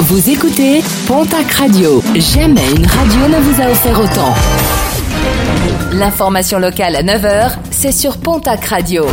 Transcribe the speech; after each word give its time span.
Vous 0.00 0.28
écoutez 0.28 0.82
Pontac 1.06 1.50
Radio. 1.52 2.02
Jamais 2.16 2.68
une 2.76 2.84
radio 2.86 3.28
ne 3.28 3.40
vous 3.40 3.62
a 3.62 3.70
offert 3.70 3.98
autant. 4.00 4.34
L'information 5.92 6.58
locale 6.58 6.96
à 6.96 7.02
9h, 7.02 7.52
c'est 7.70 7.92
sur 7.92 8.18
Pontac 8.18 8.64
Radio. 8.64 9.06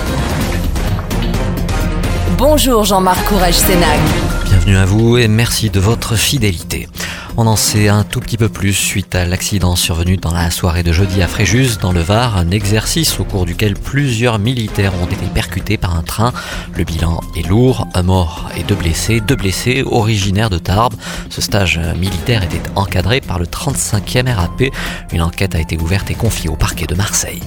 Bonjour 2.38 2.84
Jean-Marc 2.84 3.24
Courage 3.26 3.54
Sénac. 3.54 4.00
Bienvenue 4.46 4.78
à 4.78 4.86
vous 4.86 5.18
et 5.18 5.28
merci 5.28 5.70
de 5.70 5.80
votre 5.80 6.16
fidélité. 6.16 6.90
On 7.38 7.48
en 7.48 7.56
sait 7.56 7.88
un 7.88 8.04
tout 8.12 8.20
petit 8.20 8.38
peu 8.38 8.50
plus 8.50 8.74
suite 8.74 9.16
à 9.16 9.26
l'accident 9.26 9.78
survenu 9.78 10.18
dans 10.18 10.34
la 10.34 10.52
soirée 10.52 10.84
de 10.84 10.92
jeudi 10.92 11.22
à 11.22 11.30
Fréjus, 11.30 11.78
dans 11.82 11.94
le 11.94 12.02
Var, 12.02 12.36
un 12.36 12.52
exercice 12.52 13.18
au 13.22 13.24
cours 13.24 13.46
duquel 13.46 13.76
plusieurs 13.76 14.38
militaires 14.38 14.92
ont 15.02 15.06
été 15.06 15.26
percutés 15.34 15.78
par 15.78 15.96
un 15.96 16.04
train. 16.04 16.34
Le 16.76 16.84
bilan 16.84 17.22
est 17.38 17.48
lourd, 17.48 17.88
un 17.94 18.04
mort 18.04 18.50
et 18.58 18.64
deux 18.64 18.76
blessés, 18.76 19.22
deux 19.22 19.38
blessés 19.38 19.84
originaires 19.86 20.50
de 20.50 20.58
Tarbes. 20.58 20.96
Ce 21.30 21.40
stage 21.40 21.80
militaire 21.98 22.44
était 22.44 22.62
encadré 22.76 23.22
par 23.22 23.40
le 23.40 23.46
35e 23.46 24.30
RAP. 24.34 24.64
Une 25.14 25.22
enquête 25.22 25.56
a 25.56 25.60
été 25.62 25.78
ouverte 25.78 26.12
et 26.12 26.16
confiée 26.16 26.50
au 26.50 26.58
parquet 26.58 26.88
de 26.88 26.96
Marseille. 26.96 27.42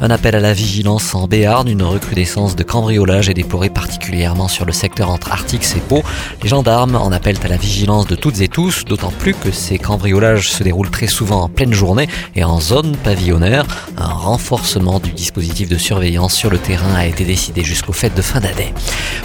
Un 0.00 0.08
appel 0.08 0.34
à 0.34 0.40
la 0.40 0.54
vigilance 0.54 1.14
en 1.14 1.26
Béarn, 1.26 1.68
une 1.68 1.82
recrudescence 1.82 2.56
de 2.56 2.62
cambriolage 2.62 3.28
est 3.28 3.34
déplorée 3.34 3.70
particulièrement 3.70 4.48
sur 4.48 4.64
le 4.64 4.72
secteur 4.72 5.10
entre 5.10 5.30
Artix 5.30 5.76
et 5.76 5.80
Pau. 5.80 6.02
Les 6.42 6.48
gendarmes 6.48 6.96
en 6.96 7.12
appellent 7.12 7.40
à 7.44 7.48
la 7.48 7.58
vigilance 7.58 8.06
de 8.06 8.14
toutes 8.16 8.40
et 8.40 8.48
tous, 8.48 8.86
d'autant 8.86 9.12
plus 9.18 9.34
que 9.34 9.50
ces 9.50 9.78
cambriolages 9.78 10.05
se 10.06 10.62
déroulent 10.62 10.90
très 10.90 11.08
souvent 11.08 11.42
en 11.42 11.48
pleine 11.48 11.72
journée 11.72 12.08
et 12.34 12.44
en 12.44 12.60
zone 12.60 12.96
pavillonnaire. 12.96 13.64
Un 13.96 14.12
renforcement 14.12 15.00
du 15.00 15.10
dispositif 15.10 15.68
de 15.68 15.76
surveillance 15.76 16.34
sur 16.34 16.48
le 16.48 16.58
terrain 16.58 16.94
a 16.94 17.06
été 17.06 17.24
décidé 17.24 17.64
jusqu'aux 17.64 17.92
fêtes 17.92 18.16
de 18.16 18.22
fin 18.22 18.40
d'année. 18.40 18.72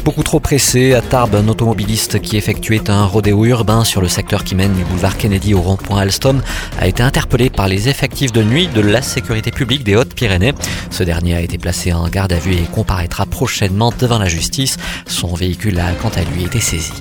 Beaucoup 0.04 0.23
trop 0.23 0.40
pressé, 0.40 0.94
à 0.94 1.02
Tarbes, 1.02 1.35
un 1.35 1.48
automobiliste 1.48 2.20
qui 2.20 2.35
effectuait 2.35 2.90
un 2.90 3.05
rodéo 3.05 3.45
urbain 3.45 3.84
sur 3.84 4.02
le 4.02 4.07
secteur 4.07 4.44
qui 4.44 4.55
mène 4.55 4.73
du 4.73 4.84
boulevard 4.84 5.18
Kennedy 5.18 5.54
au 5.54 5.62
rond-point 5.62 5.99
Alstom 5.99 6.41
a 6.79 6.88
été 6.88 7.04
interpellé 7.04 7.49
par 7.49 7.68
les 7.68 7.88
effectifs 7.88 8.32
de 8.32 8.43
nuit 8.43 8.68
de 8.68 8.82
la 8.82 9.01
sécurité 9.01 9.51
publique 9.51 9.84
des 9.84 9.95
Hautes-Pyrénées. 9.95 10.54
Ce 10.90 11.04
dernier 11.04 11.35
a 11.35 11.41
été 11.41 11.57
placé 11.57 11.93
en 11.93 12.07
garde 12.10 12.34
à 12.34 12.40
vue 12.40 12.55
et 12.55 12.68
comparaîtra 12.73 13.26
prochainement 13.26 13.93
devant 13.99 14.18
la 14.18 14.27
justice. 14.27 14.77
Son 15.05 15.35
véhicule 15.35 15.79
a 15.79 15.91
quant 15.93 16.12
à 16.16 16.23
lui 16.23 16.43
été 16.43 16.60
saisi. 16.60 16.93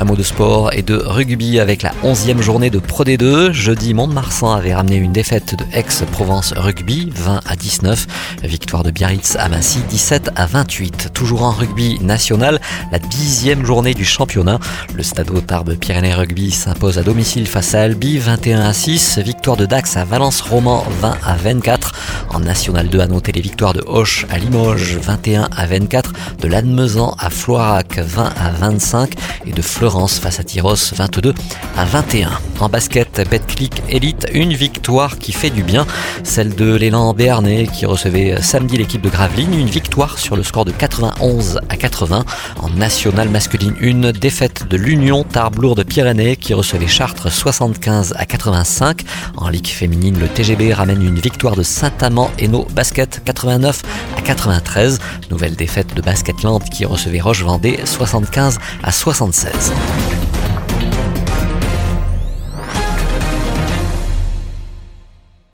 Un 0.00 0.04
mot 0.04 0.14
de 0.14 0.22
sport 0.22 0.72
et 0.72 0.82
de 0.82 0.94
rugby 0.94 1.58
avec 1.58 1.82
la 1.82 1.92
11e 2.04 2.40
journée 2.40 2.70
de 2.70 2.78
Pro 2.78 3.02
D2. 3.02 3.50
Jeudi, 3.50 3.94
Mont-de-Marsan 3.94 4.52
avait 4.52 4.72
ramené 4.72 4.94
une 4.94 5.12
défaite 5.12 5.56
de 5.56 5.64
Aix-Provence 5.72 6.54
Rugby, 6.56 7.10
20 7.12 7.40
à 7.44 7.56
19. 7.56 8.06
Victoire 8.44 8.84
de 8.84 8.92
Biarritz 8.92 9.34
à 9.34 9.48
Massy, 9.48 9.80
17 9.88 10.30
à 10.36 10.46
28. 10.46 11.08
Toujours 11.12 11.42
en 11.42 11.50
rugby 11.50 11.98
national, 12.00 12.60
la 12.92 13.00
dixième 13.00 13.66
journée 13.66 13.92
du 13.92 14.04
championnat. 14.04 14.60
Le 14.94 15.02
Stade 15.02 15.28
Tarbes 15.44 15.74
Pyrénées 15.74 16.14
Rugby 16.14 16.52
s'impose 16.52 16.98
à 16.98 17.02
domicile 17.02 17.48
face 17.48 17.74
à 17.74 17.82
Albi, 17.82 18.18
21 18.18 18.60
à 18.60 18.72
6. 18.72 19.18
Victoire 19.18 19.56
de 19.56 19.66
Dax 19.66 19.96
à 19.96 20.04
Valence-Roman, 20.04 20.86
20 21.00 21.18
à 21.26 21.34
24. 21.34 21.92
En 22.30 22.40
National 22.40 22.88
2, 22.88 23.00
à 23.00 23.06
noter 23.06 23.32
les 23.32 23.40
victoires 23.40 23.72
de 23.72 23.82
Hoche 23.86 24.26
à 24.30 24.38
Limoges, 24.38 24.96
21 24.96 25.48
à 25.56 25.66
24. 25.66 26.12
De 26.40 26.48
Lannemezan 26.48 27.14
à 27.18 27.30
Floirac, 27.30 27.98
20 27.98 28.24
à 28.24 28.50
25. 28.50 29.14
Et 29.46 29.52
de 29.52 29.62
Florence 29.62 30.18
face 30.18 30.38
à 30.40 30.44
Tyros, 30.44 30.92
22 30.94 31.34
à 31.76 31.84
21. 31.84 32.30
En 32.60 32.68
basket, 32.68 33.26
Betclic 33.30 33.82
Elite, 33.88 34.26
une 34.32 34.52
victoire 34.52 35.18
qui 35.18 35.32
fait 35.32 35.50
du 35.50 35.62
bien. 35.62 35.86
Celle 36.22 36.54
de 36.54 36.74
l'élan 36.74 37.14
béarnais 37.14 37.66
qui 37.66 37.86
recevait 37.86 38.42
samedi 38.42 38.76
l'équipe 38.76 39.00
de 39.00 39.08
Gravelines. 39.08 39.54
Une 39.54 39.68
victoire 39.68 40.18
sur 40.18 40.36
le 40.36 40.42
score 40.42 40.64
de 40.64 40.72
91 40.72 41.60
à 41.68 41.76
80. 41.76 42.24
En 42.60 42.70
nationale 42.70 43.28
masculine, 43.28 43.74
une 43.80 44.12
défaite 44.12 44.68
de 44.68 44.76
l'Union 44.76 45.24
Tarbes-Lourdes 45.24 45.84
Pyrénées 45.84 46.36
qui 46.36 46.52
recevait 46.52 46.86
Chartres 46.86 47.30
75 47.32 48.14
à 48.16 48.26
85. 48.26 49.02
En 49.36 49.48
ligue 49.48 49.68
féminine, 49.68 50.18
le 50.18 50.28
TGB 50.28 50.72
ramène 50.74 51.02
une 51.02 51.18
victoire 51.18 51.56
de 51.56 51.62
Saint-Amand 51.62 52.17
nos 52.48 52.64
Basket 52.74 53.22
89 53.24 53.82
à 54.16 54.22
93. 54.22 54.98
Nouvelle 55.30 55.56
défaite 55.56 55.94
de 55.94 56.02
Basketland 56.02 56.62
qui 56.70 56.84
recevait 56.84 57.20
Roche-Vendée 57.20 57.78
75 57.84 58.58
à 58.82 58.92
76. 58.92 59.72